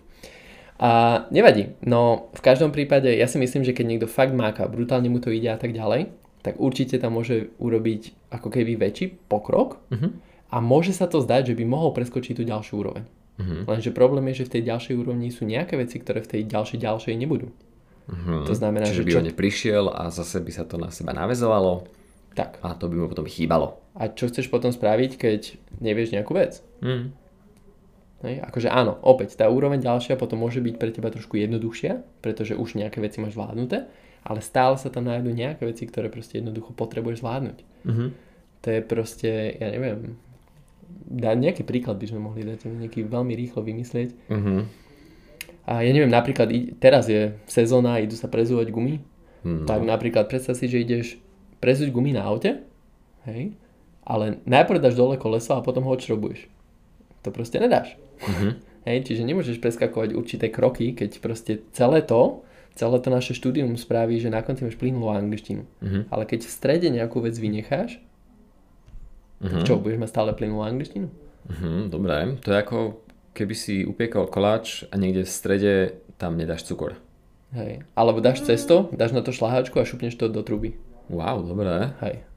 A 0.79 1.24
nevadí, 1.27 1.75
no 1.83 2.31
v 2.31 2.41
každom 2.41 2.71
prípade 2.71 3.12
ja 3.12 3.27
si 3.27 3.36
myslím, 3.36 3.62
že 3.62 3.75
keď 3.75 3.86
niekto 3.86 4.07
fakt 4.07 4.31
máka, 4.31 4.63
brutálne 4.63 5.12
mu 5.12 5.19
to 5.19 5.27
ide 5.27 5.51
a 5.51 5.59
tak 5.59 5.75
ďalej, 5.75 6.07
tak 6.39 6.55
určite 6.55 6.95
tam 6.95 7.19
môže 7.19 7.51
urobiť 7.59 8.31
ako 8.31 8.48
keby 8.48 8.79
väčší 8.79 9.12
pokrok 9.27 9.83
Uh-huh. 9.91 10.15
a 10.48 10.63
môže 10.63 10.95
sa 10.95 11.03
to 11.03 11.19
zdať, 11.19 11.51
že 11.51 11.57
by 11.59 11.67
mohol 11.67 11.91
preskočiť 11.91 12.31
tú 12.31 12.48
ďalšiu 12.48 12.79
úroveň. 12.79 13.03
Uh-huh. 13.03 13.67
Lenže 13.67 13.91
problém 13.91 14.24
je, 14.31 14.39
že 14.39 14.48
v 14.48 14.53
tej 14.55 14.63
ďalšej 14.71 14.95
úrovni 14.95 15.27
sú 15.29 15.43
nejaké 15.43 15.75
veci, 15.75 16.00
ktoré 16.00 16.24
v 16.24 16.31
tej 16.31 16.41
ďalšej 16.48 16.79
ďalšej 16.79 17.13
nebudú. 17.17 17.51
Uh-huh. 18.07 18.48
To 18.48 18.55
znamená, 18.55 18.88
Čiže 18.88 18.95
že 18.95 19.05
by 19.05 19.12
čo- 19.12 19.19
on 19.19 19.27
neprišiel 19.27 19.83
a 19.91 20.03
zase 20.09 20.39
by 20.39 20.51
sa 20.55 20.63
to 20.63 20.79
na 20.79 20.89
seba 20.89 21.12
navezovalo 21.12 21.83
Tak. 22.39 22.63
a 22.63 22.71
to 22.74 22.88
by 22.88 22.95
mu 22.95 23.12
potom 23.12 23.27
chýbalo. 23.27 23.83
A 24.00 24.07
čo 24.07 24.31
chceš 24.31 24.48
potom 24.48 24.71
spraviť, 24.71 25.12
keď 25.19 25.41
nevieš 25.83 26.15
nejakú 26.15 26.31
vec? 26.33 26.63
Mm. 26.79 27.12
Hej? 28.26 28.44
Akože 28.44 28.68
áno, 28.68 29.00
opäť, 29.04 29.40
tá 29.40 29.48
úroveň 29.48 29.80
ďalšia 29.80 30.20
potom 30.20 30.44
môže 30.44 30.60
byť 30.60 30.76
pre 30.76 30.92
teba 30.92 31.08
trošku 31.12 31.40
jednoduchšia, 31.40 32.04
pretože 32.20 32.60
už 32.60 32.76
nejaké 32.76 33.00
veci 33.00 33.24
máš 33.24 33.40
zvládnuté, 33.40 33.88
ale 34.28 34.40
stále 34.44 34.76
sa 34.76 34.92
tam 34.92 35.08
nájdú 35.08 35.32
nejaké 35.32 35.64
veci, 35.64 35.88
ktoré 35.88 36.12
proste 36.12 36.44
jednoducho 36.44 36.76
potrebuješ 36.76 37.24
zvládnuť. 37.24 37.58
Uh-huh. 37.88 38.10
To 38.60 38.68
je 38.68 38.82
proste, 38.84 39.32
ja 39.56 39.68
neviem, 39.72 40.20
dá, 41.08 41.32
nejaký 41.32 41.64
príklad 41.64 41.96
by 41.96 42.12
sme 42.12 42.20
mohli 42.20 42.44
dať, 42.44 42.68
nejaký 42.68 43.08
veľmi 43.08 43.34
rýchlo 43.40 43.64
vymyslieť. 43.64 44.10
Uh-huh. 44.28 44.68
A 45.64 45.86
ja 45.86 45.92
neviem, 45.96 46.12
napríklad 46.12 46.52
teraz 46.84 47.08
je 47.08 47.40
sezóna, 47.48 48.04
idú 48.04 48.20
sa 48.20 48.28
prezúvať 48.28 48.68
gumy, 48.74 49.00
No. 49.44 49.64
tak 49.64 49.88
napríklad 49.88 50.28
predstav 50.28 50.60
si, 50.60 50.68
že 50.68 50.84
ideš 50.84 51.16
prezúť 51.64 51.96
gumy 51.96 52.12
na 52.12 52.28
aute, 52.28 52.60
hej, 53.24 53.56
ale 54.04 54.44
najprv 54.44 54.84
dáš 54.84 55.00
dole 55.00 55.16
koleso 55.16 55.56
a 55.56 55.64
potom 55.64 55.88
ho 55.88 55.96
odšrobuješ. 55.96 56.52
To 57.24 57.32
proste 57.32 57.60
nedáš. 57.60 57.96
Uh-huh. 58.20 58.52
Hej, 58.88 59.12
čiže 59.12 59.28
nemôžeš 59.28 59.60
preskakovať 59.60 60.16
určité 60.16 60.48
kroky, 60.50 60.96
keď 60.96 61.20
proste 61.20 61.64
celé 61.76 62.02
to, 62.02 62.42
celé 62.74 62.98
to 63.04 63.10
naše 63.12 63.36
štúdium 63.36 63.76
spraví, 63.76 64.20
že 64.20 64.32
na 64.32 64.40
konci 64.40 64.64
máš 64.64 64.80
plynulú 64.80 65.12
angličtinu. 65.12 65.68
Uh-huh. 65.84 66.08
Ale 66.10 66.24
keď 66.24 66.48
v 66.48 66.52
strede 66.52 66.88
nejakú 66.90 67.24
vec 67.24 67.36
vynecháš, 67.36 68.00
Uh-huh. 69.40 69.64
čo, 69.64 69.80
budeš 69.80 70.04
mať 70.04 70.12
stále 70.12 70.36
plynulú 70.36 70.68
angličtinu? 70.68 71.08
Uh-huh. 71.48 71.88
Dobre, 71.88 72.36
to 72.44 72.52
je 72.52 72.60
ako 72.60 73.00
keby 73.32 73.56
si 73.56 73.88
upiekol 73.88 74.28
koláč 74.28 74.84
a 74.92 75.00
niekde 75.00 75.24
v 75.24 75.32
strede 75.32 75.74
tam 76.20 76.36
nedáš 76.36 76.68
cukor. 76.68 77.00
Hej. 77.56 77.88
Alebo 77.96 78.20
dáš 78.20 78.44
cesto, 78.44 78.92
dáš 78.92 79.16
na 79.16 79.24
to 79.24 79.32
šlahačku 79.32 79.80
a 79.80 79.88
šupneš 79.88 80.20
to 80.20 80.28
do 80.28 80.44
truby. 80.44 80.76
Wow, 81.08 81.48
dobré. 81.48 81.96
Hej. 82.04 82.28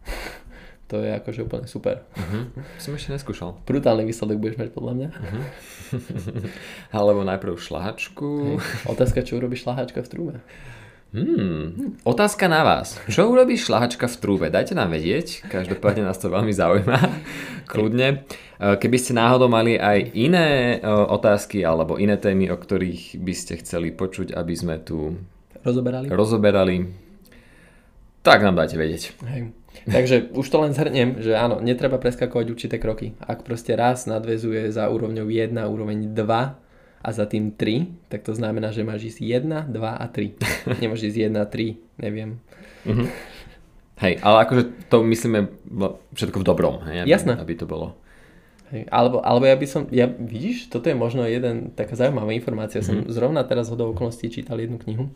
To 0.92 1.00
je 1.00 1.08
akože 1.16 1.40
úplne 1.48 1.64
super. 1.64 2.04
Uh-huh. 2.12 2.52
Som 2.76 2.92
ešte 2.92 3.16
neskúšal. 3.16 3.56
Brutálny 3.64 4.04
výsledok 4.04 4.36
budeš 4.36 4.60
mať 4.60 4.68
podľa 4.76 4.92
mňa. 4.92 5.08
Alebo 6.96 7.24
najprv 7.24 7.56
šlahačku. 7.56 8.60
Hej. 8.60 8.92
Otázka, 8.92 9.24
čo 9.24 9.40
urobí 9.40 9.56
šlahačka 9.56 10.04
v 10.04 10.08
trúbe. 10.12 10.36
Hmm. 11.12 11.96
Otázka 12.04 12.48
na 12.48 12.64
vás. 12.64 12.96
Čo 13.04 13.28
urobí 13.28 13.56
šlahačka 13.56 14.08
v 14.08 14.16
trúbe? 14.16 14.46
Dajte 14.48 14.72
nám 14.72 14.92
vedieť. 14.92 15.44
Každopádne 15.44 16.08
nás 16.08 16.16
to 16.16 16.28
veľmi 16.28 16.52
zaujíma. 16.52 16.98
Kľudne. 17.72 18.24
E, 18.56 18.76
Keby 18.80 18.96
ste 18.96 19.12
náhodou 19.12 19.48
mali 19.48 19.76
aj 19.76 20.12
iné 20.12 20.76
e, 20.76 20.88
otázky 20.88 21.64
alebo 21.64 22.00
iné 22.00 22.16
témy, 22.16 22.48
o 22.48 22.56
ktorých 22.56 23.20
by 23.20 23.32
ste 23.36 23.60
chceli 23.60 23.92
počuť, 23.92 24.32
aby 24.32 24.54
sme 24.56 24.80
tu 24.80 25.20
Rozoberali? 25.60 26.08
rozoberali, 26.08 26.76
tak 28.24 28.40
nám 28.40 28.56
dajte 28.56 28.80
vedieť. 28.80 29.02
Hej. 29.28 29.52
Takže 29.82 30.30
už 30.36 30.46
to 30.46 30.56
len 30.62 30.72
zhrniem, 30.76 31.18
že 31.18 31.34
áno, 31.34 31.58
netreba 31.58 31.98
preskakovať 31.98 32.46
určité 32.54 32.76
kroky. 32.78 33.18
Ak 33.18 33.42
proste 33.42 33.74
raz 33.74 34.06
nadvezuje 34.06 34.70
za 34.70 34.86
úrovňou 34.86 35.26
1, 35.26 35.58
úroveň 35.66 36.14
2 36.14 37.02
a 37.02 37.08
za 37.10 37.24
tým 37.26 37.50
3, 37.50 38.06
tak 38.06 38.22
to 38.22 38.32
znamená, 38.36 38.70
že 38.70 38.86
máš 38.86 39.10
ísť 39.14 39.18
1, 39.42 39.74
2 39.74 39.82
a 39.82 40.06
3. 40.06 40.38
Nemáš 40.82 41.02
ísť 41.10 41.18
1, 41.26 41.34
3, 41.34 41.98
neviem. 41.98 42.38
Hej, 43.98 44.18
ale 44.22 44.36
akože 44.46 44.62
to 44.90 45.02
myslíme 45.02 45.50
všetko 46.14 46.42
v 46.42 46.46
dobrom, 46.46 46.82
hej, 46.90 47.06
aby, 47.06 47.10
Jasné. 47.10 47.32
aby 47.38 47.54
to 47.54 47.66
bolo. 47.70 47.94
Hej. 48.74 48.88
Alebo, 48.88 49.20
alebo 49.20 49.44
ja 49.46 49.54
by 49.54 49.66
som, 49.68 49.84
ja, 49.92 50.08
vidíš, 50.08 50.72
toto 50.72 50.88
je 50.88 50.96
možno 50.96 51.28
jeden 51.28 51.76
taká 51.76 51.92
zaujímavá 51.92 52.32
informácia. 52.32 52.80
Som 52.80 53.04
zrovna 53.12 53.44
teraz 53.44 53.68
hodou 53.68 53.92
okolností 53.92 54.32
čítal 54.32 54.58
jednu 54.58 54.80
knihu 54.80 55.12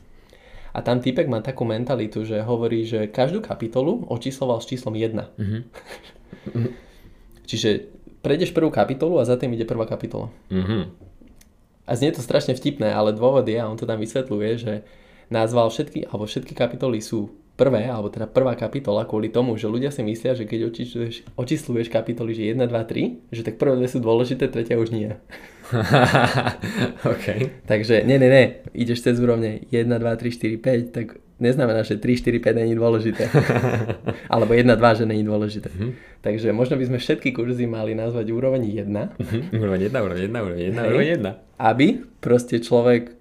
a 0.76 0.84
tam 0.84 1.00
typek 1.00 1.24
má 1.24 1.40
takú 1.40 1.64
mentalitu, 1.64 2.28
že 2.28 2.44
hovorí, 2.44 2.84
že 2.84 3.08
každú 3.08 3.40
kapitolu 3.40 4.04
očísloval 4.12 4.60
s 4.60 4.68
číslom 4.68 4.92
1. 4.92 5.16
Čiže 7.48 7.88
prejdeš 8.20 8.52
prvú 8.52 8.68
kapitolu 8.68 9.16
a 9.16 9.24
za 9.24 9.40
tým 9.40 9.56
ide 9.56 9.64
prvá 9.64 9.88
kapitola. 9.88 10.28
Mhm. 10.52 11.08
A 11.86 11.94
znie 11.94 12.12
to 12.12 12.20
strašne 12.20 12.52
vtipné, 12.52 12.92
ale 12.92 13.14
dôvod 13.14 13.46
je, 13.46 13.56
a 13.56 13.70
on 13.70 13.78
to 13.78 13.86
tam 13.86 14.02
vysvetľuje, 14.02 14.50
že 14.58 14.82
nazval 15.30 15.70
všetky, 15.70 16.10
alebo 16.10 16.26
všetky 16.26 16.52
kapitoly 16.52 16.98
sú 16.98 17.30
prvé, 17.56 17.88
alebo 17.88 18.12
teda 18.12 18.28
prvá 18.28 18.52
kapitola 18.52 19.08
kvôli 19.08 19.32
tomu, 19.32 19.56
že 19.56 19.64
ľudia 19.64 19.88
si 19.88 20.04
myslia, 20.04 20.36
že 20.36 20.44
keď 20.44 20.68
očísluješ, 20.68 21.14
očísluješ 21.34 21.88
kapitoly, 21.88 22.36
že 22.36 22.52
1, 22.52 22.60
2, 22.60 22.68
3, 22.68 23.32
že 23.32 23.42
tak 23.42 23.56
prvé 23.56 23.74
dve 23.74 23.88
sú 23.88 23.98
dôležité, 23.98 24.46
tretia 24.46 24.76
už 24.76 24.92
nie. 24.92 25.16
OK. 27.12 27.26
Takže 27.66 28.04
nie, 28.04 28.20
nie, 28.20 28.28
nie, 28.28 28.44
ideš 28.72 29.02
cez 29.02 29.16
úrovne 29.18 29.64
1, 29.68 29.88
2, 29.88 29.98
3, 29.98 30.30
4, 30.30 30.60
5, 30.60 30.94
tak 30.94 31.06
neznamená, 31.36 31.82
že 31.82 31.96
3, 31.96 32.06
4, 32.16 32.38
5 32.38 32.60
není 32.60 32.74
dôležité. 32.74 33.28
Alebo 34.32 34.52
1, 34.52 34.68
2, 34.68 34.76
že 34.94 35.04
není 35.04 35.24
dôležité. 35.24 35.68
Takže 36.20 36.52
možno 36.52 36.76
by 36.76 36.84
sme 36.86 36.98
všetky 36.98 37.32
kurzy 37.32 37.64
mali 37.64 37.92
nazvať 37.92 38.30
úroveň 38.30 38.62
1, 38.62 39.16
Mhm. 39.16 39.38
Úroveň 39.56 39.80
1, 39.88 39.96
úroveň 39.96 40.22
1, 40.28 40.44
úroveň 40.44 40.62
1, 40.70 40.76
Hej. 40.76 40.88
úroveň 40.88 41.08
1. 41.24 41.34
aby 41.56 41.86
proste 42.20 42.60
človek 42.60 43.16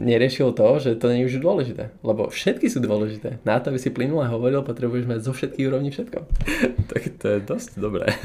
neriešil 0.00 0.56
to, 0.56 0.66
že 0.80 0.96
to 0.96 1.12
nie 1.12 1.22
je 1.22 1.36
už 1.36 1.44
dôležité. 1.44 1.92
Lebo 2.00 2.32
všetky 2.32 2.66
sú 2.66 2.80
dôležité. 2.80 3.38
Na 3.44 3.60
to, 3.60 3.68
aby 3.70 3.78
si 3.78 3.92
plynule 3.92 4.24
hovoril, 4.26 4.64
potrebuješ 4.64 5.04
mať 5.04 5.20
zo 5.20 5.36
všetkých 5.36 5.68
úrovní 5.68 5.92
všetko. 5.92 6.18
tak 6.90 7.02
to 7.20 7.26
je 7.28 7.38
dosť 7.44 7.70
dobré. 7.76 8.08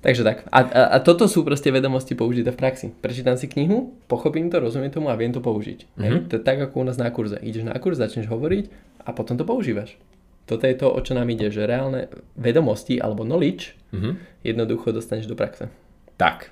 Takže 0.00 0.24
tak. 0.24 0.48
A, 0.48 0.64
a, 0.64 0.82
a 0.96 0.98
toto 1.04 1.28
sú 1.28 1.44
proste 1.44 1.68
vedomosti 1.68 2.16
použité 2.16 2.48
v 2.48 2.56
praxi. 2.56 2.88
Prečítam 2.88 3.36
si 3.36 3.44
knihu, 3.52 3.92
pochopím 4.08 4.48
to, 4.48 4.56
rozumiem 4.56 4.88
tomu 4.88 5.12
a 5.12 5.16
viem 5.20 5.28
to 5.28 5.44
použiť. 5.44 5.92
Mm-hmm. 6.00 6.20
To 6.32 6.40
je 6.40 6.42
tak 6.42 6.56
ako 6.56 6.80
u 6.80 6.84
nás 6.88 6.96
na 6.96 7.12
kurze. 7.12 7.36
Ideš 7.36 7.68
na 7.68 7.76
kurz, 7.76 8.00
začneš 8.00 8.24
hovoriť 8.32 8.72
a 9.04 9.12
potom 9.12 9.36
to 9.36 9.44
používaš. 9.44 10.00
Toto 10.48 10.64
je 10.64 10.72
to, 10.72 10.88
o 10.88 11.00
čo 11.04 11.12
nám 11.12 11.28
ide, 11.28 11.52
že 11.52 11.68
reálne 11.68 12.08
vedomosti 12.34 12.96
alebo 12.96 13.28
knowledge 13.28 13.76
Mhm. 13.92 14.10
jednoducho 14.40 14.88
dostaneš 14.88 15.26
do 15.28 15.36
praxe. 15.36 15.68
Tak. 16.16 16.48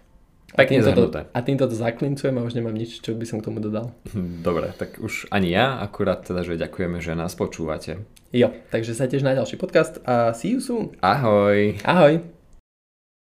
A 0.57 0.65
Pekne 0.65 0.81
týmto, 0.81 1.13
to, 1.13 1.21
a 1.29 1.39
týmto 1.45 1.69
to 1.69 1.77
zaklincujem 1.77 2.33
a 2.33 2.41
už 2.41 2.57
nemám 2.57 2.73
nič, 2.73 3.05
čo 3.05 3.13
by 3.13 3.29
som 3.29 3.45
k 3.45 3.53
tomu 3.53 3.61
dodal. 3.61 3.93
Dobre, 4.17 4.73
tak 4.81 4.97
už 4.97 5.29
ani 5.29 5.53
ja, 5.53 5.77
akurát 5.77 6.25
teda, 6.25 6.41
že 6.41 6.57
ďakujeme, 6.57 7.05
že 7.05 7.13
nás 7.13 7.37
počúvate. 7.37 8.01
Jo, 8.33 8.49
takže 8.73 8.97
sa 8.97 9.05
tiež 9.05 9.29
na 9.29 9.37
ďalší 9.37 9.61
podcast 9.61 10.01
a 10.09 10.33
see 10.33 10.57
you 10.57 10.61
soon. 10.65 10.97
Ahoj! 11.05 11.77
Ahoj! 11.85 12.38